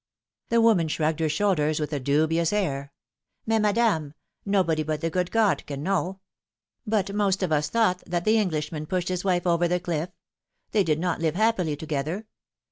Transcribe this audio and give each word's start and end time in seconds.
The 0.49 0.61
woman 0.61 0.87
shrugged 0.87 1.19
her 1.19 1.29
shoulders 1.29 1.79
with 1.79 1.93
a 1.93 1.99
dubious 1.99 2.51
air. 2.51 2.91
"Mais, 3.45 3.59
madame. 3.59 4.15
Nobody 4.47 4.81
but 4.81 5.01
the 5.01 5.11
good 5.11 5.29
God 5.29 5.63
can 5.67 5.83
know: 5.83 6.21
but 6.87 7.13
most 7.13 7.43
of 7.43 7.51
us 7.51 7.69
thought 7.69 8.01
that 8.07 8.25
the 8.25 8.39
Englishman 8.39 8.87
pushed 8.87 9.09
his 9.09 9.23
wife 9.23 9.45
over 9.45 9.67
the 9.67 9.79
cuff. 9.79 10.09
They 10.71 10.83
did 10.83 10.97
not 10.99 11.21
live 11.21 11.35
happily 11.35 11.75
together. 11.75 12.25